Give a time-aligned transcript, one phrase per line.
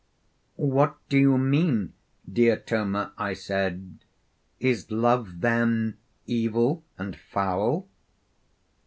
[0.55, 1.93] 'What do you mean,
[2.27, 3.99] Diotima,' I said,
[4.59, 7.87] 'is love then evil and foul?'